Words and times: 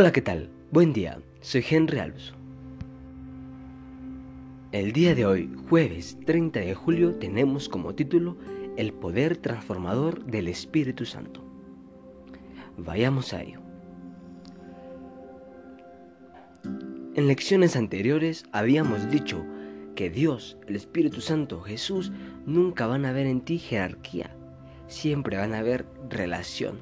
Hola, 0.00 0.12
¿qué 0.12 0.22
tal? 0.22 0.48
Buen 0.70 0.92
día, 0.92 1.18
soy 1.40 1.64
Henry 1.68 1.98
Alonso. 1.98 2.32
El 4.70 4.92
día 4.92 5.12
de 5.16 5.26
hoy, 5.26 5.52
jueves 5.68 6.16
30 6.24 6.60
de 6.60 6.72
julio, 6.72 7.16
tenemos 7.16 7.68
como 7.68 7.96
título 7.96 8.36
El 8.76 8.92
poder 8.92 9.38
transformador 9.38 10.24
del 10.24 10.46
Espíritu 10.46 11.04
Santo. 11.04 11.42
Vayamos 12.76 13.34
a 13.34 13.42
ello. 13.42 13.60
En 17.16 17.26
lecciones 17.26 17.74
anteriores 17.74 18.44
habíamos 18.52 19.10
dicho 19.10 19.44
que 19.96 20.10
Dios, 20.10 20.58
el 20.68 20.76
Espíritu 20.76 21.20
Santo, 21.20 21.60
Jesús, 21.62 22.12
nunca 22.46 22.86
van 22.86 23.04
a 23.04 23.10
ver 23.10 23.26
en 23.26 23.40
ti 23.40 23.58
jerarquía, 23.58 24.30
siempre 24.86 25.38
van 25.38 25.54
a 25.54 25.62
ver 25.62 25.86
relación, 26.08 26.78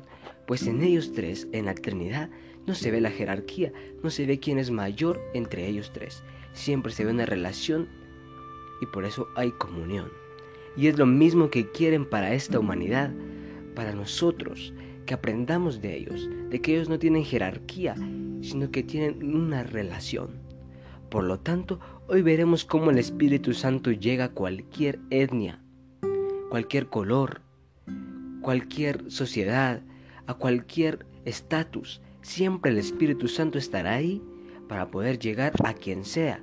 pues 0.47 0.67
en 0.67 0.83
ellos 0.83 1.13
tres, 1.15 1.49
en 1.53 1.65
la 1.65 1.75
Trinidad, 1.75 2.29
no 2.67 2.75
se 2.75 2.91
ve 2.91 3.01
la 3.01 3.11
jerarquía, 3.11 3.73
no 4.03 4.11
se 4.11 4.27
ve 4.27 4.39
quién 4.39 4.59
es 4.59 4.71
mayor 4.71 5.21
entre 5.35 5.67
ellos 5.67 5.93
tres. 5.93 6.23
Siempre 6.53 6.93
se 6.93 7.05
ve 7.05 7.13
una 7.13 7.27
relación 7.27 7.89
y 8.81 8.87
por 8.87 9.05
eso 9.05 9.29
hay 9.37 9.51
comunión. 9.53 10.11
Y 10.77 10.89
es 10.89 10.99
lo 10.99 11.07
mismo 11.07 11.51
que 11.51 11.71
quieren 11.71 12.09
para 12.09 12.35
esta 12.35 12.59
humanidad, 12.59 13.13
para 13.75 13.95
nosotros, 13.95 14.75
que 15.07 15.15
aprendamos 15.15 15.81
de 15.81 15.97
ellos, 15.97 16.29
de 16.51 16.61
que 16.61 16.75
ellos 16.75 16.89
no 16.89 16.99
tienen 16.99 17.25
jerarquía, 17.25 17.95
sino 18.43 18.71
que 18.71 18.83
tienen 18.83 19.35
una 19.35 19.63
relación. 19.63 20.31
Por 21.09 21.25
lo 21.25 21.39
tanto, 21.39 21.81
hoy 22.09 22.23
veremos 22.23 22.65
cómo 22.65 22.91
el 22.91 22.99
Espíritu 22.99 23.55
Santo 23.55 23.93
llega 23.93 24.25
a 24.25 24.33
cualquier 24.33 24.99
etnia, 25.11 25.63
cualquier 26.51 26.89
color, 26.89 27.41
cualquier 28.43 29.11
sociedad, 29.11 29.83
a 30.27 30.35
cualquier 30.35 31.07
estatus, 31.25 32.01
Siempre 32.27 32.73
el 32.73 32.79
Espíritu 32.79 33.29
Santo 33.29 33.57
estará 33.57 33.95
ahí 33.95 34.21
para 34.69 34.91
poder 34.91 35.21
llegar 35.21 35.53
a 35.65 35.73
quien 35.75 36.05
sea. 36.05 36.43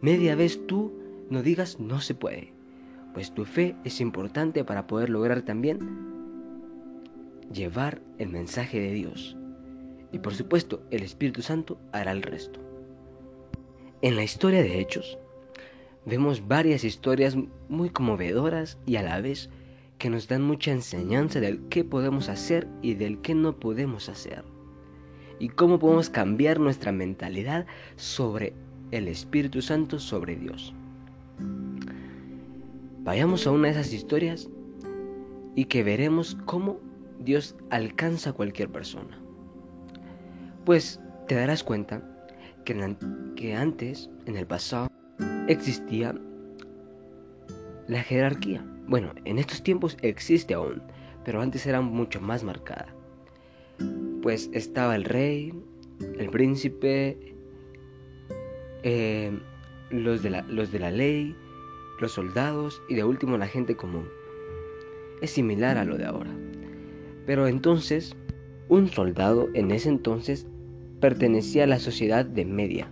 Media 0.00 0.36
vez 0.36 0.64
tú 0.68 0.92
no 1.28 1.42
digas 1.42 1.80
no 1.80 2.00
se 2.00 2.14
puede, 2.14 2.52
pues 3.12 3.34
tu 3.34 3.44
fe 3.44 3.74
es 3.82 4.00
importante 4.00 4.64
para 4.64 4.86
poder 4.86 5.10
lograr 5.10 5.42
también 5.42 5.80
llevar 7.52 8.00
el 8.18 8.28
mensaje 8.28 8.78
de 8.78 8.92
Dios. 8.92 9.36
Y 10.12 10.20
por 10.20 10.34
supuesto, 10.34 10.84
el 10.92 11.02
Espíritu 11.02 11.42
Santo 11.42 11.80
hará 11.90 12.12
el 12.12 12.22
resto. 12.22 12.60
En 14.02 14.14
la 14.14 14.22
historia 14.22 14.62
de 14.62 14.78
Hechos, 14.78 15.18
vemos 16.06 16.46
varias 16.46 16.84
historias 16.84 17.36
muy 17.68 17.90
conmovedoras 17.90 18.78
y 18.86 18.96
a 18.96 19.02
la 19.02 19.20
vez 19.20 19.50
que 19.98 20.10
nos 20.10 20.28
dan 20.28 20.42
mucha 20.42 20.70
enseñanza 20.70 21.40
del 21.40 21.68
qué 21.68 21.82
podemos 21.82 22.28
hacer 22.28 22.68
y 22.82 22.94
del 22.94 23.20
qué 23.20 23.34
no 23.34 23.58
podemos 23.58 24.08
hacer 24.08 24.51
y 25.42 25.48
cómo 25.48 25.80
podemos 25.80 26.08
cambiar 26.08 26.60
nuestra 26.60 26.92
mentalidad 26.92 27.66
sobre 27.96 28.54
el 28.92 29.08
Espíritu 29.08 29.60
Santo, 29.60 29.98
sobre 29.98 30.36
Dios. 30.36 30.72
Vayamos 33.02 33.44
a 33.44 33.50
una 33.50 33.66
de 33.66 33.72
esas 33.72 33.92
historias 33.92 34.48
y 35.56 35.64
que 35.64 35.82
veremos 35.82 36.36
cómo 36.44 36.78
Dios 37.18 37.56
alcanza 37.70 38.30
a 38.30 38.32
cualquier 38.34 38.68
persona. 38.68 39.18
Pues 40.64 41.00
te 41.26 41.34
darás 41.34 41.64
cuenta 41.64 42.08
que, 42.64 42.96
que 43.34 43.56
antes, 43.56 44.10
en 44.26 44.36
el 44.36 44.46
pasado, 44.46 44.86
existía 45.48 46.14
la 47.88 48.00
jerarquía. 48.04 48.64
Bueno, 48.86 49.12
en 49.24 49.40
estos 49.40 49.64
tiempos 49.64 49.96
existe 50.02 50.54
aún, 50.54 50.84
pero 51.24 51.42
antes 51.42 51.66
era 51.66 51.80
mucho 51.80 52.20
más 52.20 52.44
marcada 52.44 52.94
pues 54.22 54.48
estaba 54.52 54.96
el 54.96 55.04
rey, 55.04 55.52
el 56.18 56.30
príncipe, 56.30 57.34
eh, 58.82 59.38
los, 59.90 60.22
de 60.22 60.30
la, 60.30 60.42
los 60.42 60.72
de 60.72 60.78
la 60.78 60.90
ley, 60.90 61.36
los 62.00 62.12
soldados 62.12 62.82
y 62.88 62.94
de 62.94 63.04
último 63.04 63.36
la 63.36 63.48
gente 63.48 63.76
común. 63.76 64.08
Es 65.20 65.32
similar 65.32 65.76
a 65.76 65.84
lo 65.84 65.98
de 65.98 66.06
ahora. 66.06 66.30
Pero 67.26 67.46
entonces, 67.46 68.16
un 68.68 68.88
soldado 68.88 69.48
en 69.54 69.70
ese 69.70 69.88
entonces 69.88 70.46
pertenecía 71.00 71.64
a 71.64 71.68
la 71.68 71.78
sociedad 71.78 72.24
de 72.24 72.44
media. 72.44 72.90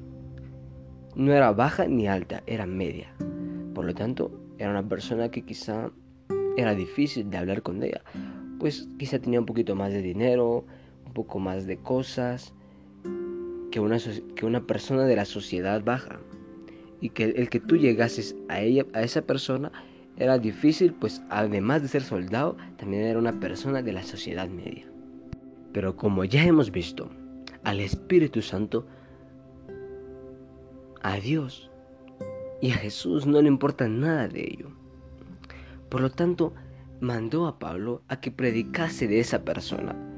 No 1.15 1.32
era 1.32 1.53
baja 1.53 1.87
ni 1.87 2.06
alta, 2.06 2.43
era 2.47 2.66
media. 2.66 3.15
Por 3.75 3.84
lo 3.84 3.94
tanto, 3.94 4.31
era 4.59 4.71
una 4.71 4.87
persona 4.87 5.31
que 5.31 5.43
quizá 5.43 5.91
era 6.56 6.75
difícil 6.75 7.31
de 7.31 7.38
hablar 7.38 7.62
con 7.62 7.82
ella, 7.82 8.03
pues 8.59 8.88
quizá 8.99 9.19
tenía 9.19 9.41
un 9.41 9.47
poquito 9.47 9.75
más 9.75 9.93
de 9.93 10.03
dinero, 10.03 10.66
un 11.10 11.15
poco 11.15 11.41
más 11.41 11.66
de 11.66 11.76
cosas 11.76 12.54
que 13.72 13.81
una, 13.81 13.98
que 14.37 14.47
una 14.47 14.65
persona 14.65 15.06
de 15.06 15.16
la 15.16 15.25
sociedad 15.25 15.82
baja. 15.82 16.21
Y 17.00 17.10
que 17.10 17.25
el 17.25 17.50
que 17.50 17.59
tú 17.59 17.76
llegases 17.76 18.37
a 18.48 18.60
ella, 18.60 18.87
a 18.93 19.03
esa 19.03 19.22
persona, 19.22 19.72
era 20.16 20.38
difícil, 20.38 20.93
pues 20.93 21.22
además 21.28 21.82
de 21.82 21.88
ser 21.88 22.03
soldado, 22.03 22.56
también 22.76 23.03
era 23.03 23.19
una 23.19 23.41
persona 23.41 23.82
de 23.82 23.93
la 23.93 24.04
sociedad 24.04 24.49
media. 24.49 24.87
Pero 25.72 25.97
como 25.97 26.25
ya 26.25 26.44
hemos 26.44 26.70
visto, 26.70 27.10
al 27.65 27.81
Espíritu 27.81 28.41
Santo, 28.41 28.87
a 31.03 31.16
Dios 31.16 31.70
y 32.60 32.70
a 32.70 32.75
Jesús 32.75 33.26
no 33.26 33.43
le 33.43 33.49
importa 33.49 33.88
nada 33.88 34.28
de 34.28 34.43
ello. 34.43 34.70
Por 35.88 36.03
lo 36.03 36.10
tanto, 36.10 36.53
mandó 37.00 37.49
a 37.49 37.59
Pablo 37.59 38.03
a 38.06 38.20
que 38.20 38.31
predicase 38.31 39.09
de 39.09 39.19
esa 39.19 39.44
persona 39.44 40.09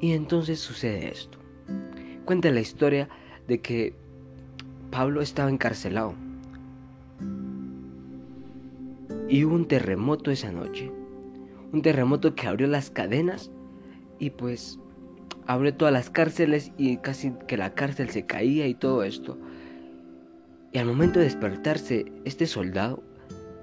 y 0.00 0.12
entonces 0.12 0.58
sucede 0.60 1.08
esto. 1.08 1.38
Cuenta 2.24 2.50
la 2.50 2.60
historia 2.60 3.08
de 3.46 3.60
que 3.60 3.94
Pablo 4.90 5.20
estaba 5.20 5.50
encarcelado. 5.50 6.14
Y 9.28 9.44
hubo 9.44 9.54
un 9.54 9.66
terremoto 9.66 10.30
esa 10.30 10.50
noche. 10.50 10.90
Un 11.72 11.82
terremoto 11.82 12.34
que 12.34 12.46
abrió 12.46 12.66
las 12.66 12.90
cadenas 12.90 13.50
y 14.18 14.30
pues 14.30 14.78
abrió 15.46 15.74
todas 15.74 15.92
las 15.92 16.10
cárceles 16.10 16.72
y 16.76 16.96
casi 16.96 17.32
que 17.46 17.56
la 17.56 17.74
cárcel 17.74 18.10
se 18.10 18.26
caía 18.26 18.66
y 18.66 18.74
todo 18.74 19.04
esto. 19.04 19.38
Y 20.72 20.78
al 20.78 20.86
momento 20.86 21.18
de 21.18 21.26
despertarse, 21.26 22.12
este 22.24 22.46
soldado 22.46 23.02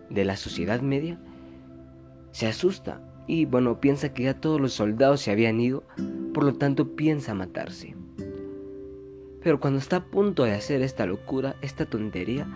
de 0.09 0.23
la 0.25 0.37
sociedad 0.37 0.81
media 0.81 1.19
se 2.31 2.47
asusta 2.47 3.01
y 3.27 3.45
bueno, 3.45 3.81
piensa 3.81 4.13
que 4.13 4.23
ya 4.23 4.39
todos 4.39 4.59
los 4.59 4.73
soldados 4.73 5.21
se 5.21 5.31
habían 5.31 5.59
ido 5.59 5.83
por 6.37 6.43
lo 6.43 6.53
tanto 6.53 6.95
piensa 6.95 7.33
matarse. 7.33 7.95
Pero 9.41 9.59
cuando 9.59 9.79
está 9.79 9.95
a 9.95 10.05
punto 10.05 10.43
de 10.43 10.51
hacer 10.51 10.83
esta 10.83 11.07
locura, 11.07 11.55
esta 11.63 11.87
tontería, 11.87 12.47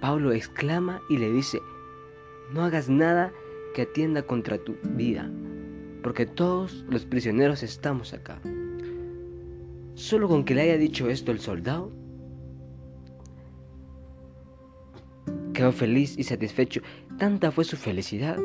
Pablo 0.00 0.30
exclama 0.30 1.02
y 1.10 1.18
le 1.18 1.32
dice, 1.32 1.58
no 2.52 2.62
hagas 2.62 2.88
nada 2.88 3.32
que 3.74 3.82
atienda 3.82 4.22
contra 4.22 4.58
tu 4.58 4.76
vida, 4.84 5.28
porque 6.04 6.26
todos 6.26 6.84
los 6.88 7.06
prisioneros 7.06 7.64
estamos 7.64 8.14
acá. 8.14 8.40
Solo 9.94 10.28
con 10.28 10.44
que 10.44 10.54
le 10.54 10.60
haya 10.60 10.78
dicho 10.78 11.10
esto 11.10 11.32
el 11.32 11.40
soldado, 11.40 11.90
quedó 15.54 15.72
feliz 15.72 16.16
y 16.16 16.22
satisfecho. 16.22 16.82
Tanta 17.18 17.50
fue 17.50 17.64
su 17.64 17.76
felicidad 17.76 18.38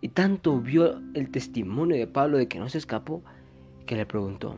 y 0.00 0.08
tanto 0.08 0.60
vio 0.60 1.00
el 1.14 1.30
testimonio 1.30 1.96
de 1.96 2.08
Pablo 2.08 2.38
de 2.38 2.48
que 2.48 2.58
no 2.58 2.68
se 2.68 2.78
escapó, 2.78 3.22
que 3.84 3.96
le 3.96 4.06
preguntó, 4.06 4.56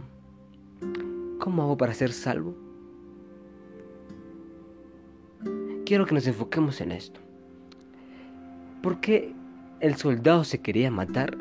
¿cómo 1.39 1.63
hago 1.63 1.77
para 1.77 1.95
ser 1.95 2.13
salvo? 2.13 2.55
Quiero 5.85 6.07
que 6.07 6.15
nos 6.15 6.27
enfoquemos 6.27 6.81
en 6.81 6.93
esto. 6.93 7.21
¿Por 8.83 9.01
qué 9.01 9.33
el 9.81 9.97
soldado 9.97 10.45
se 10.45 10.61
quería 10.61 10.91
matar? 10.91 11.37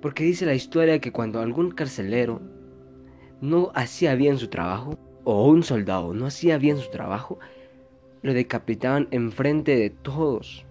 Porque 0.00 0.24
dice 0.24 0.46
la 0.46 0.54
historia 0.54 1.00
que 1.00 1.12
cuando 1.12 1.40
algún 1.40 1.70
carcelero 1.70 2.40
no 3.40 3.70
hacía 3.74 4.14
bien 4.14 4.38
su 4.38 4.48
trabajo, 4.48 4.98
o 5.24 5.48
un 5.48 5.64
soldado 5.64 6.14
no 6.14 6.26
hacía 6.26 6.56
bien 6.56 6.78
su 6.78 6.88
trabajo, 6.90 7.38
lo 8.22 8.32
decapitaban 8.32 9.08
enfrente 9.10 9.76
de 9.76 9.90
todos. 9.90 10.64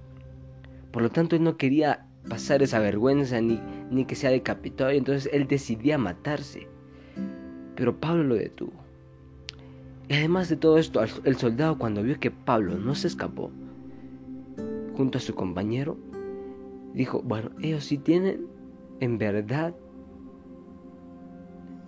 Por 0.91 1.03
lo 1.03 1.09
tanto, 1.09 1.35
él 1.35 1.43
no 1.43 1.57
quería 1.57 2.04
pasar 2.29 2.63
esa 2.63 2.79
vergüenza 2.79 3.39
ni, 3.41 3.59
ni 3.89 4.05
que 4.05 4.15
sea 4.15 4.31
decapitado 4.31 4.91
y 4.91 4.97
entonces 4.97 5.29
él 5.33 5.47
decidía 5.47 5.97
matarse. 5.97 6.67
Pero 7.75 7.99
Pablo 7.99 8.23
lo 8.23 8.35
detuvo. 8.35 8.73
Y 10.07 10.13
además 10.13 10.49
de 10.49 10.55
todo 10.55 10.77
esto, 10.77 11.01
el 11.23 11.35
soldado 11.35 11.77
cuando 11.77 12.03
vio 12.03 12.19
que 12.19 12.31
Pablo 12.31 12.77
no 12.77 12.93
se 12.95 13.07
escapó 13.07 13.51
junto 14.95 15.17
a 15.17 15.21
su 15.21 15.33
compañero, 15.33 15.97
dijo, 16.93 17.21
bueno, 17.23 17.49
ellos 17.61 17.83
sí 17.85 17.97
tienen 17.97 18.47
en 18.99 19.17
verdad 19.17 19.73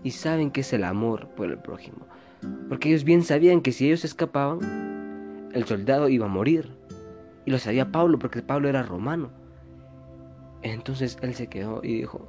y 0.03 0.11
saben 0.11 0.51
que 0.51 0.61
es 0.61 0.73
el 0.73 0.83
amor 0.83 1.29
por 1.35 1.49
el 1.49 1.59
prójimo. 1.59 2.07
Porque 2.69 2.89
ellos 2.89 3.03
bien 3.03 3.23
sabían 3.23 3.61
que 3.61 3.71
si 3.71 3.87
ellos 3.87 4.05
escapaban, 4.05 5.49
el 5.53 5.65
soldado 5.65 6.09
iba 6.09 6.25
a 6.25 6.29
morir. 6.29 6.75
Y 7.45 7.51
lo 7.51 7.59
sabía 7.59 7.91
Pablo 7.91 8.19
porque 8.19 8.41
Pablo 8.41 8.67
era 8.67 8.83
romano. 8.83 9.31
Entonces 10.61 11.17
él 11.21 11.33
se 11.35 11.47
quedó 11.47 11.81
y 11.83 11.95
dijo, 11.95 12.27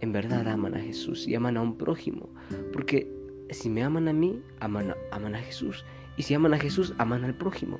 en 0.00 0.12
verdad 0.12 0.46
aman 0.48 0.74
a 0.74 0.80
Jesús 0.80 1.26
y 1.26 1.34
aman 1.34 1.56
a 1.56 1.62
un 1.62 1.76
prójimo. 1.76 2.28
Porque 2.72 3.10
si 3.50 3.68
me 3.68 3.82
aman 3.82 4.08
a 4.08 4.12
mí, 4.12 4.42
aman 4.60 4.90
a, 4.90 5.38
Jesús. 5.38 5.84
Y 6.16 6.22
si 6.22 6.34
aman 6.34 6.54
a 6.54 6.58
Jesús, 6.58 6.94
aman 6.98 7.24
al 7.24 7.34
prójimo. 7.34 7.78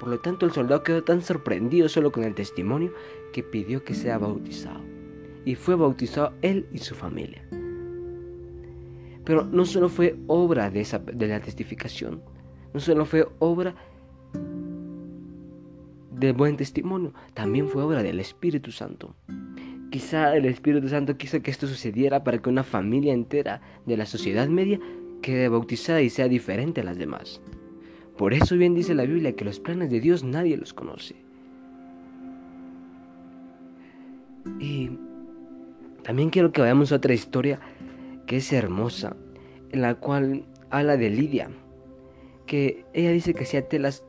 Por 0.00 0.08
lo 0.08 0.20
tanto, 0.20 0.46
el 0.46 0.52
soldado 0.52 0.82
quedó 0.82 1.02
tan 1.02 1.22
sorprendido 1.22 1.88
solo 1.88 2.12
con 2.12 2.24
el 2.24 2.34
testimonio 2.34 2.92
que 3.32 3.42
pidió 3.42 3.84
que 3.84 3.94
sea 3.94 4.18
bautizado. 4.18 4.80
Y 5.44 5.54
fue 5.54 5.74
bautizado 5.74 6.32
él 6.42 6.66
y 6.72 6.78
su 6.78 6.94
familia. 6.94 7.42
Pero 9.24 9.44
no 9.44 9.64
solo 9.66 9.88
fue 9.88 10.16
obra 10.26 10.70
de, 10.70 10.86
de 11.14 11.28
la 11.28 11.40
testificación, 11.40 12.22
no 12.72 12.80
solo 12.80 13.04
fue 13.04 13.28
obra 13.38 13.74
de 16.18 16.32
buen 16.32 16.56
testimonio, 16.56 17.12
también 17.34 17.68
fue 17.68 17.82
obra 17.82 18.02
del 18.02 18.20
Espíritu 18.20 18.72
Santo. 18.72 19.14
Quizá 19.90 20.36
el 20.36 20.44
Espíritu 20.44 20.88
Santo 20.88 21.16
quiso 21.16 21.40
que 21.40 21.50
esto 21.50 21.66
sucediera 21.66 22.24
para 22.24 22.38
que 22.38 22.50
una 22.50 22.64
familia 22.64 23.14
entera 23.14 23.60
de 23.86 23.96
la 23.96 24.06
sociedad 24.06 24.48
media 24.48 24.78
quede 25.22 25.48
bautizada 25.48 26.02
y 26.02 26.10
sea 26.10 26.28
diferente 26.28 26.80
a 26.80 26.84
las 26.84 26.98
demás. 26.98 27.40
Por 28.16 28.34
eso 28.34 28.56
bien 28.56 28.74
dice 28.74 28.94
la 28.94 29.04
Biblia 29.04 29.34
que 29.34 29.44
los 29.44 29.60
planes 29.60 29.90
de 29.90 30.00
Dios 30.00 30.24
nadie 30.24 30.56
los 30.56 30.74
conoce. 30.74 31.16
Y 34.58 34.90
también 36.02 36.30
quiero 36.30 36.52
que 36.52 36.60
vayamos 36.60 36.90
a 36.90 36.96
otra 36.96 37.14
historia 37.14 37.60
que 38.26 38.38
es 38.38 38.52
hermosa, 38.52 39.16
en 39.70 39.82
la 39.82 39.94
cual 39.94 40.44
habla 40.70 40.96
de 40.96 41.10
Lidia, 41.10 41.50
que 42.46 42.84
ella 42.92 43.12
dice 43.12 43.34
que 43.34 43.44
hacía 43.44 43.68
telas 43.68 44.04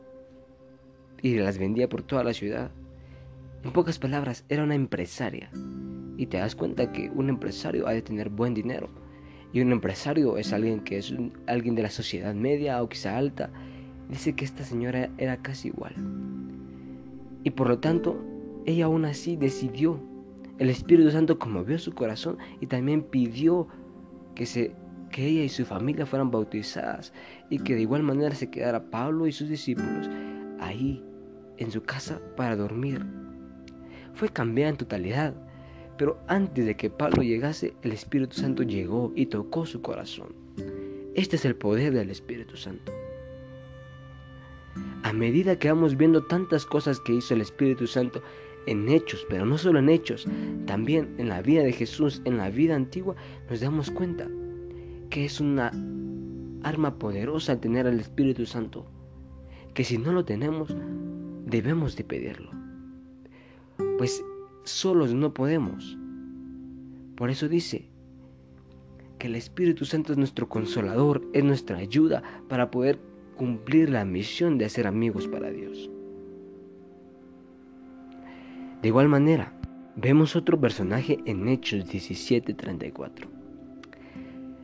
y 1.22 1.34
las 1.36 1.58
vendía 1.58 1.88
por 1.88 2.02
toda 2.02 2.24
la 2.24 2.32
ciudad. 2.32 2.70
En 3.62 3.72
pocas 3.72 3.98
palabras, 3.98 4.44
era 4.48 4.64
una 4.64 4.74
empresaria. 4.74 5.50
Y 6.16 6.26
te 6.26 6.38
das 6.38 6.54
cuenta 6.54 6.92
que 6.92 7.10
un 7.10 7.28
empresario 7.28 7.86
ha 7.86 7.92
de 7.92 8.02
tener 8.02 8.30
buen 8.30 8.54
dinero. 8.54 8.88
Y 9.52 9.60
un 9.60 9.72
empresario 9.72 10.36
es 10.38 10.52
alguien 10.52 10.80
que 10.80 10.98
es 10.98 11.12
alguien 11.46 11.74
de 11.74 11.82
la 11.82 11.90
sociedad 11.90 12.34
media 12.34 12.82
o 12.82 12.88
quizá 12.88 13.16
alta. 13.16 13.50
Dice 14.08 14.34
que 14.34 14.44
esta 14.44 14.64
señora 14.64 15.10
era 15.18 15.38
casi 15.38 15.68
igual. 15.68 15.94
Y 17.42 17.50
por 17.50 17.68
lo 17.68 17.78
tanto, 17.78 18.22
ella 18.66 18.86
aún 18.86 19.04
así 19.04 19.36
decidió. 19.36 20.00
El 20.58 20.70
Espíritu 20.70 21.10
Santo 21.10 21.38
conmovió 21.38 21.78
su 21.78 21.92
corazón 21.92 22.38
y 22.60 22.66
también 22.66 23.02
pidió 23.02 23.66
que, 24.34 24.46
se, 24.46 24.72
que 25.10 25.26
ella 25.26 25.42
y 25.42 25.48
su 25.48 25.64
familia 25.64 26.06
fueran 26.06 26.30
bautizadas 26.30 27.12
y 27.48 27.58
que 27.58 27.74
de 27.74 27.80
igual 27.82 28.02
manera 28.02 28.34
se 28.34 28.50
quedara 28.50 28.90
Pablo 28.90 29.26
y 29.26 29.32
sus 29.32 29.48
discípulos 29.48 30.10
ahí 30.60 31.02
en 31.60 31.70
su 31.70 31.82
casa 31.82 32.20
para 32.36 32.56
dormir. 32.56 33.06
Fue 34.14 34.28
cambiada 34.28 34.70
en 34.70 34.76
totalidad, 34.76 35.34
pero 35.96 36.18
antes 36.26 36.66
de 36.66 36.76
que 36.76 36.90
Pablo 36.90 37.22
llegase, 37.22 37.74
el 37.82 37.92
Espíritu 37.92 38.34
Santo 38.36 38.64
llegó 38.64 39.12
y 39.14 39.26
tocó 39.26 39.66
su 39.66 39.80
corazón. 39.82 40.34
Este 41.14 41.36
es 41.36 41.44
el 41.44 41.54
poder 41.54 41.92
del 41.92 42.10
Espíritu 42.10 42.56
Santo. 42.56 42.92
A 45.02 45.12
medida 45.12 45.58
que 45.58 45.68
vamos 45.68 45.96
viendo 45.96 46.24
tantas 46.24 46.64
cosas 46.64 47.00
que 47.00 47.14
hizo 47.14 47.34
el 47.34 47.40
Espíritu 47.40 47.86
Santo 47.86 48.22
en 48.66 48.88
hechos, 48.88 49.26
pero 49.28 49.44
no 49.46 49.58
solo 49.58 49.78
en 49.78 49.88
hechos, 49.88 50.26
también 50.66 51.14
en 51.18 51.28
la 51.28 51.42
vida 51.42 51.62
de 51.62 51.72
Jesús, 51.72 52.22
en 52.24 52.36
la 52.36 52.50
vida 52.50 52.76
antigua, 52.76 53.16
nos 53.48 53.60
damos 53.60 53.90
cuenta 53.90 54.28
que 55.10 55.24
es 55.24 55.40
una 55.40 55.72
arma 56.62 56.98
poderosa 56.98 57.60
tener 57.60 57.86
al 57.86 57.98
Espíritu 58.00 58.46
Santo, 58.46 58.86
que 59.74 59.84
si 59.84 59.98
no 59.98 60.12
lo 60.12 60.24
tenemos, 60.24 60.74
debemos 61.50 61.96
de 61.96 62.04
pedirlo. 62.04 62.50
Pues 63.98 64.24
solos 64.64 65.12
no 65.12 65.34
podemos. 65.34 65.98
Por 67.16 67.30
eso 67.30 67.48
dice 67.48 67.88
que 69.18 69.26
el 69.26 69.34
Espíritu 69.34 69.84
Santo 69.84 70.12
es 70.12 70.18
nuestro 70.18 70.48
consolador, 70.48 71.22
es 71.34 71.44
nuestra 71.44 71.78
ayuda 71.78 72.22
para 72.48 72.70
poder 72.70 72.98
cumplir 73.36 73.90
la 73.90 74.04
misión 74.04 74.56
de 74.56 74.68
ser 74.68 74.86
amigos 74.86 75.28
para 75.28 75.50
Dios. 75.50 75.90
De 78.80 78.88
igual 78.88 79.08
manera, 79.08 79.52
vemos 79.96 80.36
otro 80.36 80.58
personaje 80.58 81.18
en 81.26 81.48
Hechos 81.48 81.84
17:34. 81.86 83.28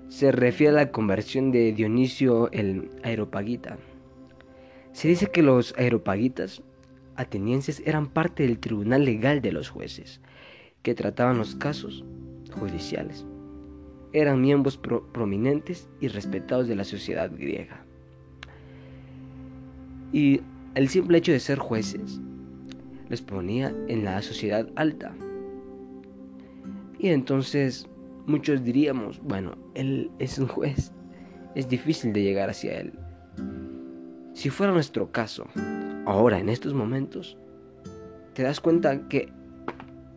Se 0.08 0.32
refiere 0.32 0.70
a 0.70 0.84
la 0.84 0.92
conversión 0.92 1.50
de 1.50 1.72
Dionisio 1.72 2.50
el 2.52 2.90
Aeropagita. 3.02 3.76
Se 4.92 5.08
dice 5.08 5.26
que 5.26 5.42
los 5.42 5.74
aeropagitas 5.76 6.62
atenienses 7.16 7.82
eran 7.84 8.08
parte 8.08 8.42
del 8.42 8.58
tribunal 8.58 9.04
legal 9.04 9.40
de 9.40 9.52
los 9.52 9.68
jueces, 9.68 10.20
que 10.82 10.94
trataban 10.94 11.38
los 11.38 11.54
casos 11.54 12.04
judiciales. 12.58 13.24
Eran 14.12 14.40
miembros 14.40 14.76
prominentes 14.78 15.88
y 16.00 16.08
respetados 16.08 16.68
de 16.68 16.76
la 16.76 16.84
sociedad 16.84 17.30
griega. 17.36 17.84
Y 20.12 20.40
el 20.74 20.88
simple 20.88 21.18
hecho 21.18 21.32
de 21.32 21.40
ser 21.40 21.58
jueces 21.58 22.20
les 23.08 23.22
ponía 23.22 23.74
en 23.88 24.04
la 24.04 24.22
sociedad 24.22 24.68
alta. 24.76 25.14
Y 26.98 27.08
entonces 27.08 27.88
muchos 28.26 28.64
diríamos, 28.64 29.20
bueno, 29.22 29.56
él 29.74 30.10
es 30.18 30.38
un 30.38 30.48
juez, 30.48 30.92
es 31.54 31.68
difícil 31.68 32.12
de 32.12 32.22
llegar 32.22 32.50
hacia 32.50 32.78
él. 32.78 32.92
Si 34.34 34.50
fuera 34.50 34.72
nuestro 34.72 35.12
caso, 35.12 35.46
ahora 36.06 36.38
en 36.38 36.48
estos 36.48 36.72
momentos, 36.72 37.36
te 38.32 38.42
das 38.42 38.60
cuenta 38.60 39.08
que 39.08 39.28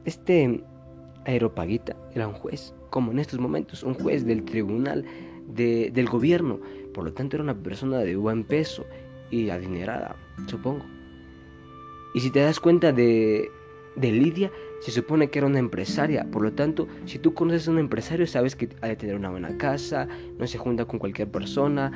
este 0.06 0.64
Aeropaguita 1.26 1.98
era 2.14 2.28
un 2.28 2.34
juez, 2.34 2.74
como 2.90 3.12
en 3.12 3.20
estos 3.20 3.40
momentos, 3.40 3.84
un 3.84 3.96
juez 3.96 4.26
del 4.26 4.46
tribunal 4.46 5.04
del 5.48 6.08
gobierno. 6.08 6.60
Por 6.94 7.04
lo 7.04 7.14
tanto, 7.14 7.36
era 7.36 7.44
una 7.44 7.56
persona 7.56 8.00
de 8.00 8.16
buen 8.16 8.44
peso 8.44 8.86
y 9.32 9.50
adinerada, 9.50 10.16
supongo. 10.48 10.86
Y 12.14 12.22
si 12.22 12.32
te 12.32 12.40
das 12.40 12.60
cuenta 12.60 12.92
de, 12.92 13.50
de 13.96 14.12
Lidia, 14.12 14.52
se 14.80 14.92
supone 14.92 15.30
que 15.30 15.40
era 15.40 15.48
una 15.48 15.60
empresaria. 15.60 16.26
Por 16.32 16.42
lo 16.44 16.54
tanto, 16.54 16.88
si 17.06 17.20
tú 17.20 17.34
conoces 17.34 17.68
a 17.68 17.72
un 17.72 17.80
empresario, 17.80 18.26
sabes 18.26 18.56
que 18.56 18.70
ha 18.82 18.88
de 18.88 18.96
tener 18.96 19.16
una 19.16 19.30
buena 19.30 19.58
casa, 19.58 20.08
no 20.38 20.48
se 20.48 20.58
junta 20.58 20.86
con 20.86 21.00
cualquier 21.00 21.30
persona, 21.30 21.92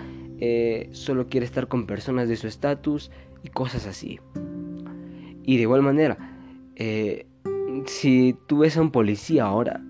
eh, 0.46 0.90
solo 0.92 1.30
quiere 1.30 1.46
estar 1.46 1.70
con 1.70 1.88
personas 1.88 2.28
de 2.28 2.36
su 2.36 2.48
estatus 2.48 3.12
y 3.44 3.48
cosas 3.48 3.88
así. 3.88 4.20
Y 5.46 5.56
de 5.56 5.62
igual 5.62 5.84
manera, 5.84 6.18
eh, 6.76 7.28
si 7.86 8.36
tú 8.46 8.58
ves 8.58 8.76
a 8.76 8.82
un 8.82 8.92
policía 8.92 9.46
ahora, 9.46 9.82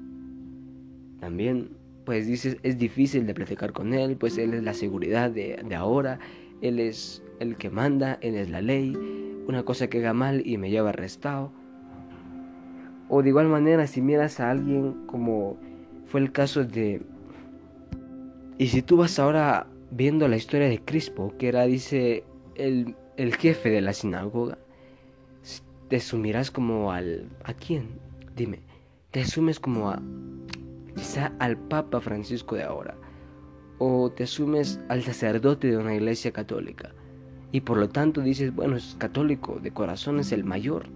también, 1.19 1.71
pues 2.05 2.27
dices, 2.27 2.57
es 2.61 2.77
difícil 2.77 3.25
de 3.25 3.33
platicar 3.33 3.73
con 3.73 3.95
él, 3.95 4.15
pues 4.15 4.37
él 4.37 4.53
es 4.53 4.61
la 4.61 4.75
seguridad 4.75 5.31
de, 5.31 5.59
de 5.67 5.73
ahora, 5.73 6.19
él 6.61 6.79
es 6.79 7.23
el 7.39 7.55
que 7.55 7.71
manda, 7.71 8.19
él 8.21 8.35
es 8.35 8.51
la 8.51 8.61
ley, 8.61 8.95
una 9.47 9.63
cosa 9.63 9.87
que 9.87 9.97
haga 9.97 10.13
mal 10.13 10.45
y 10.45 10.59
me 10.59 10.69
lleva 10.69 10.89
arrestado. 10.89 11.51
O 13.09 13.23
de 13.23 13.29
igual 13.29 13.47
manera, 13.47 13.87
si 13.87 14.03
miras 14.03 14.39
a 14.39 14.51
alguien 14.51 15.07
como 15.07 15.57
fue 16.05 16.21
el 16.21 16.31
caso 16.31 16.63
de... 16.63 17.01
Y 18.59 18.67
si 18.67 18.83
tú 18.83 18.97
vas 18.97 19.17
ahora 19.17 19.65
viendo 19.95 20.27
la 20.27 20.37
historia 20.37 20.67
de 20.67 20.79
Crispo, 20.79 21.35
que 21.37 21.47
era, 21.47 21.65
dice, 21.65 22.23
el, 22.55 22.95
el 23.17 23.35
jefe 23.35 23.69
de 23.69 23.81
la 23.81 23.93
sinagoga, 23.93 24.57
te 25.87 25.99
sumirás 25.99 26.49
como 26.49 26.91
al... 26.91 27.29
¿A 27.43 27.53
quién? 27.53 27.99
Dime, 28.35 28.61
te 29.11 29.21
asumes 29.21 29.59
como 29.59 29.89
a... 29.89 30.01
quizá 30.95 31.33
al 31.39 31.57
Papa 31.57 32.01
Francisco 32.01 32.55
de 32.55 32.63
ahora, 32.63 32.97
o 33.77 34.11
te 34.11 34.23
asumes 34.23 34.79
al 34.89 35.03
sacerdote 35.03 35.67
de 35.67 35.77
una 35.77 35.93
iglesia 35.93 36.31
católica, 36.31 36.93
y 37.51 37.61
por 37.61 37.77
lo 37.77 37.89
tanto 37.89 38.21
dices, 38.21 38.53
bueno, 38.53 38.75
es 38.75 38.95
católico, 38.97 39.59
de 39.61 39.71
corazón 39.71 40.19
es 40.19 40.31
el 40.31 40.43
mayor. 40.43 40.87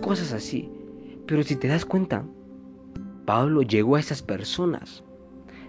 Cosas 0.00 0.32
así. 0.32 0.70
Pero 1.26 1.42
si 1.42 1.56
te 1.56 1.68
das 1.68 1.84
cuenta, 1.84 2.24
Pablo 3.26 3.60
llegó 3.60 3.96
a 3.96 4.00
esas 4.00 4.22
personas, 4.22 5.04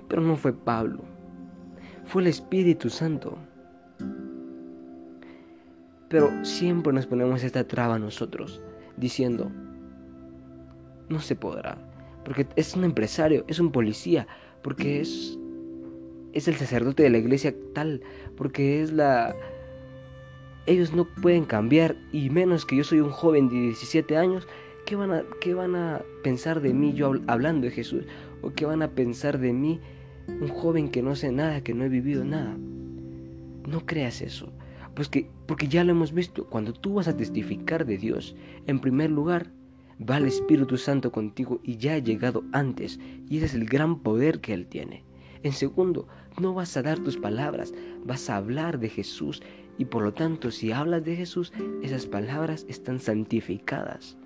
pero 0.08 0.22
no 0.22 0.38
fue 0.38 0.54
Pablo, 0.54 1.04
fue 2.06 2.22
el 2.22 2.28
Espíritu 2.28 2.90
Santo. 2.90 3.38
Pero 6.10 6.46
siempre 6.46 6.94
nos 6.94 7.08
ponemos 7.08 7.44
esta 7.44 7.68
traba 7.68 8.00
nosotros, 8.00 8.62
diciendo, 8.96 9.52
no 11.10 11.20
se 11.20 11.36
podrá, 11.36 11.78
porque 12.24 12.48
es 12.56 12.76
un 12.76 12.84
empresario, 12.84 13.44
es 13.48 13.60
un 13.60 13.72
policía, 13.72 14.28
porque 14.62 15.02
es, 15.02 15.38
es 16.34 16.48
el 16.48 16.56
sacerdote 16.56 17.04
de 17.04 17.10
la 17.10 17.18
iglesia 17.18 17.54
tal, 17.74 18.02
porque 18.38 18.82
es 18.82 18.92
la... 18.94 19.36
Ellos 20.68 20.94
no 20.94 21.06
pueden 21.22 21.46
cambiar, 21.46 21.96
y 22.12 22.30
menos 22.30 22.66
que 22.66 22.78
yo 22.78 22.84
soy 22.84 23.00
un 23.00 23.12
joven 23.12 23.50
de 23.50 23.56
17 23.56 24.18
años, 24.18 24.48
¿qué 24.86 24.96
van 24.96 25.12
a, 25.12 25.24
qué 25.42 25.54
van 25.54 25.76
a 25.76 26.02
pensar 26.24 26.62
de 26.62 26.74
mí 26.74 26.94
yo 26.94 27.14
hablando 27.28 27.66
de 27.66 27.72
Jesús? 27.72 28.06
¿O 28.42 28.52
qué 28.52 28.66
van 28.66 28.82
a 28.82 28.92
pensar 28.92 29.40
de 29.40 29.54
mí 29.54 29.80
un 30.28 30.48
joven 30.48 30.90
que 30.90 31.02
no 31.02 31.16
sé 31.16 31.32
nada, 31.32 31.62
que 31.62 31.74
no 31.74 31.84
he 31.86 31.90
vivido 31.90 32.24
nada. 32.24 32.58
No 33.68 33.86
creas 33.86 34.22
eso. 34.22 34.52
Pues 34.96 35.10
que, 35.10 35.30
porque 35.46 35.68
ya 35.68 35.84
lo 35.84 35.92
hemos 35.92 36.14
visto, 36.14 36.48
cuando 36.48 36.74
tú 36.74 36.96
vas 36.96 37.08
a 37.08 37.18
testificar 37.18 37.86
de 37.86 37.98
Dios, 37.98 38.36
en 38.66 38.80
primer 38.80 39.12
lugar, 39.12 39.52
va 40.00 40.18
el 40.18 40.26
Espíritu 40.26 40.78
Santo 40.78 41.12
contigo 41.12 41.60
y 41.64 41.78
ya 41.78 41.96
ha 41.96 42.00
llegado 42.00 42.44
antes, 42.54 43.00
y 43.30 43.38
ese 43.38 43.46
es 43.48 43.54
el 43.56 43.66
gran 43.66 44.00
poder 44.00 44.40
que 44.40 44.54
Él 44.54 44.68
tiene. 44.68 45.04
En 45.44 45.52
segundo, 45.52 46.08
no 46.40 46.54
vas 46.54 46.76
a 46.78 46.82
dar 46.82 47.00
tus 47.00 47.18
palabras, 47.18 47.74
vas 48.04 48.30
a 48.30 48.38
hablar 48.38 48.80
de 48.80 48.90
Jesús, 48.90 49.42
y 49.78 49.86
por 49.86 50.04
lo 50.04 50.14
tanto, 50.14 50.52
si 50.52 50.72
hablas 50.72 51.04
de 51.04 51.16
Jesús, 51.16 51.52
esas 51.84 52.06
palabras 52.06 52.66
están 52.70 53.00
santificadas. 53.00 54.18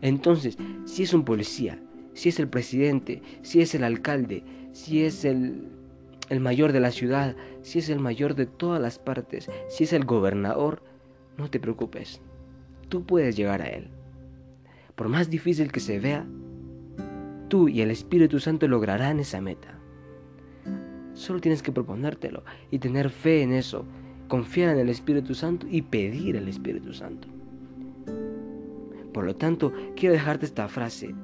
Entonces, 0.00 0.56
si 0.84 1.02
es 1.02 1.12
un 1.12 1.24
policía, 1.24 1.78
si 2.14 2.28
es 2.28 2.38
el 2.38 2.48
presidente, 2.48 3.22
si 3.42 3.60
es 3.60 3.74
el 3.74 3.84
alcalde, 3.84 4.44
si 4.72 5.04
es 5.04 5.24
el, 5.24 5.68
el 6.28 6.40
mayor 6.40 6.72
de 6.72 6.80
la 6.80 6.90
ciudad, 6.90 7.36
si 7.62 7.78
es 7.78 7.88
el 7.88 7.98
mayor 7.98 8.34
de 8.34 8.46
todas 8.46 8.80
las 8.80 8.98
partes, 8.98 9.50
si 9.68 9.84
es 9.84 9.92
el 9.92 10.04
gobernador, 10.04 10.82
no 11.36 11.50
te 11.50 11.60
preocupes, 11.60 12.20
tú 12.88 13.04
puedes 13.04 13.36
llegar 13.36 13.62
a 13.62 13.68
Él. 13.68 13.88
Por 14.94 15.08
más 15.08 15.30
difícil 15.30 15.72
que 15.72 15.80
se 15.80 15.98
vea, 15.98 16.26
tú 17.48 17.68
y 17.68 17.80
el 17.80 17.90
Espíritu 17.90 18.40
Santo 18.40 18.68
lograrán 18.68 19.20
esa 19.20 19.40
meta. 19.40 19.78
Solo 21.14 21.40
tienes 21.40 21.62
que 21.62 21.72
proponértelo 21.72 22.44
y 22.70 22.78
tener 22.78 23.10
fe 23.10 23.42
en 23.42 23.52
eso, 23.52 23.84
confiar 24.28 24.70
en 24.70 24.78
el 24.78 24.88
Espíritu 24.88 25.34
Santo 25.34 25.66
y 25.68 25.82
pedir 25.82 26.36
al 26.36 26.48
Espíritu 26.48 26.92
Santo. 26.92 27.28
Por 29.12 29.24
lo 29.24 29.36
tanto, 29.36 29.72
quiero 29.94 30.14
dejarte 30.14 30.46
esta 30.46 30.68
frase 30.68 31.14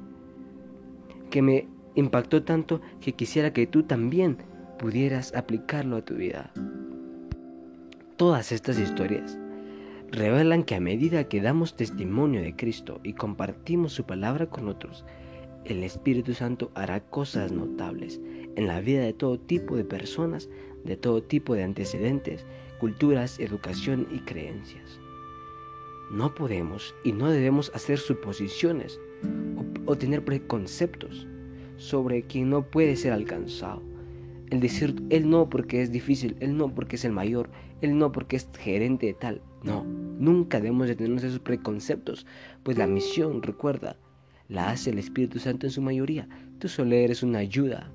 que 1.31 1.43
me 1.43 1.69
impactó 1.95 2.43
tanto 2.43 2.81
que 3.01 3.13
quisiera 3.13 3.53
que 3.53 3.67
tú 3.67 3.83
también 3.83 4.39
pudieras 4.79 5.35
aplicarlo 5.35 5.97
a 5.97 6.05
tu 6.05 6.15
vida. 6.15 6.53
Todas 8.17 8.53
estas 8.53 8.79
historias 8.79 9.39
revelan 10.11 10.65
que 10.65 10.75
a 10.75 10.81
medida 10.81 11.29
que 11.29 11.41
damos 11.41 11.77
testimonio 11.77 12.43
de 12.43 12.57
Cristo 12.57 13.01
y 13.03 13.13
compartimos 13.13 13.93
su 13.93 14.05
palabra 14.05 14.47
con 14.47 14.69
otros, 14.69 15.05
el 15.65 15.83
Espíritu 15.83 16.35
Santo 16.35 16.71
hará 16.75 17.01
cosas 17.01 17.53
notables 17.53 18.21
en 18.57 18.67
la 18.67 18.81
vida 18.81 19.03
de 19.03 19.13
todo 19.13 19.39
tipo 19.39 19.77
de 19.77 19.85
personas, 19.85 20.49
de 20.85 20.97
todo 20.97 21.23
tipo 21.23 21.55
de 21.55 21.65
antecedentes, 21.65 22.47
culturas, 22.81 23.39
educación 23.39 24.07
y 24.11 24.21
creencias. 24.21 25.01
No 26.11 26.35
podemos 26.35 26.95
y 27.05 27.13
no 27.13 27.29
debemos 27.29 27.71
hacer 27.75 27.99
suposiciones 27.99 28.99
o, 29.87 29.97
tener 29.97 30.25
preconceptos 30.25 31.27
sobre 31.77 32.23
quien 32.23 32.51
no 32.51 32.63
puede 32.63 32.97
ser 32.97 33.13
alcanzado. 33.13 33.83
El 34.51 34.61
decir, 34.61 35.03
él 35.11 35.29
no 35.29 35.51
porque 35.51 35.83
es 35.83 35.93
difícil, 35.93 36.37
él 36.41 36.57
no 36.57 36.75
porque 36.75 36.97
es 36.97 37.05
el 37.05 37.13
mayor, 37.13 37.51
él 37.83 37.99
no 37.99 38.13
porque 38.13 38.37
es 38.37 38.49
gerente 38.59 39.07
de 39.07 39.15
tal. 39.15 39.43
No, 39.63 39.85
nunca 39.85 40.61
debemos 40.61 40.89
de 40.89 40.97
tener 40.97 41.19
esos 41.19 41.41
preconceptos, 41.41 42.27
pues 42.63 42.79
la 42.79 42.87
misión, 42.87 43.43
recuerda, 43.43 43.97
la 44.49 44.71
hace 44.71 44.91
el 44.91 44.99
Espíritu 44.99 45.39
Santo 45.39 45.67
en 45.67 45.73
su 45.73 45.83
mayoría. 45.83 46.29
Tú 46.59 46.69
solo 46.69 46.95
eres 46.95 47.23
una 47.23 47.41
ayuda. 47.41 47.93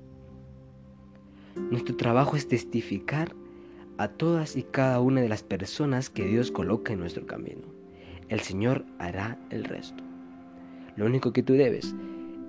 Nuestro 1.71 1.95
trabajo 1.95 2.35
es 2.35 2.47
testificar 2.47 3.33
a 3.97 4.07
todas 4.07 4.55
y 4.55 4.63
cada 4.63 4.99
una 4.99 5.21
de 5.21 5.29
las 5.29 5.43
personas 5.43 6.09
que 6.09 6.25
Dios 6.25 6.51
coloca 6.51 6.93
en 6.93 6.99
nuestro 6.99 7.25
camino. 7.25 7.82
El 8.29 8.39
Señor 8.39 8.85
hará 8.99 9.37
el 9.49 9.63
resto. 9.63 10.03
Lo 10.95 11.05
único 11.05 11.33
que 11.33 11.43
tú 11.43 11.53
debes 11.53 11.95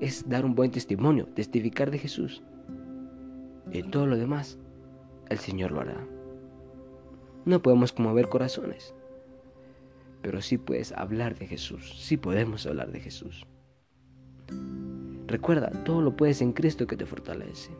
es 0.00 0.28
dar 0.28 0.44
un 0.44 0.54
buen 0.54 0.70
testimonio, 0.70 1.26
testificar 1.34 1.90
de 1.90 1.98
Jesús. 1.98 2.42
Y 3.72 3.82
todo 3.82 4.06
lo 4.06 4.16
demás, 4.16 4.58
el 5.30 5.38
Señor 5.38 5.72
lo 5.72 5.80
hará. 5.80 6.06
No 7.44 7.62
podemos 7.62 7.92
conmover 7.92 8.28
corazones, 8.28 8.94
pero 10.22 10.40
sí 10.40 10.58
puedes 10.58 10.92
hablar 10.92 11.38
de 11.38 11.46
Jesús, 11.46 11.94
sí 11.98 12.16
podemos 12.16 12.66
hablar 12.66 12.92
de 12.92 13.00
Jesús. 13.00 13.46
Recuerda, 15.26 15.70
todo 15.84 16.00
lo 16.00 16.16
puedes 16.16 16.40
en 16.42 16.52
Cristo 16.52 16.86
que 16.86 16.96
te 16.96 17.06
fortalece. 17.06 17.70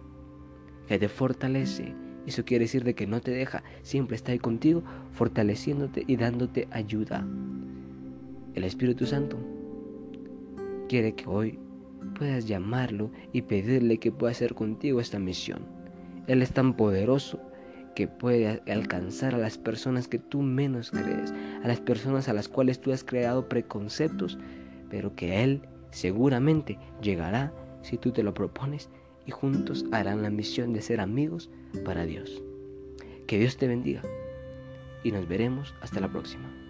Que 0.89 0.99
te 0.99 1.09
fortalece. 1.09 1.95
Eso 2.27 2.45
quiere 2.45 2.65
decir 2.65 2.85
de 2.85 2.95
que 2.95 3.07
no 3.07 3.21
te 3.21 3.31
deja, 3.31 3.63
siempre 3.83 4.17
está 4.17 4.33
ahí 4.33 4.39
contigo, 4.39 4.83
fortaleciéndote 5.13 6.05
y 6.07 6.17
dándote 6.17 6.69
ayuda. 6.71 7.27
El 8.55 8.63
Espíritu 8.63 9.05
Santo 9.05 9.37
quiere 10.89 11.15
que 11.15 11.27
hoy 11.27 11.59
puedas 12.17 12.47
llamarlo 12.47 13.11
y 13.33 13.43
pedirle 13.43 13.99
que 13.99 14.13
pueda 14.13 14.31
hacer 14.31 14.55
contigo 14.55 15.01
esta 15.01 15.19
misión. 15.19 15.67
Él 16.29 16.41
es 16.41 16.53
tan 16.53 16.77
poderoso 16.77 17.41
que 17.97 18.07
puede 18.07 18.63
alcanzar 18.71 19.35
a 19.35 19.39
las 19.39 19.59
personas 19.59 20.07
que 20.07 20.19
tú 20.19 20.43
menos 20.43 20.91
crees, 20.91 21.33
a 21.63 21.69
las 21.69 21.81
personas 21.81 22.29
a 22.29 22.33
las 22.33 22.49
cuales 22.49 22.81
tú 22.81 22.93
has 22.93 23.03
creado 23.03 23.49
preconceptos, 23.49 24.39
pero 24.89 25.17
que 25.17 25.43
Él 25.43 25.63
seguramente 25.91 26.79
llegará 27.03 27.53
si 27.83 27.99
tú 27.99 28.13
te 28.13 28.23
lo 28.23 28.35
propones 28.35 28.89
y 29.27 29.33
juntos 29.33 29.85
harán 29.91 30.23
la 30.23 30.31
misión 30.31 30.73
de 30.73 30.83
ser 30.83 31.01
amigos 31.01 31.51
para 31.85 32.05
Dios. 32.05 32.43
Que 33.27 33.39
Dios 33.39 33.57
te 33.57 33.67
bendiga 33.67 34.03
y 35.03 35.11
nos 35.11 35.27
veremos 35.27 35.75
hasta 35.81 36.01
la 36.01 36.09
próxima. 36.09 36.64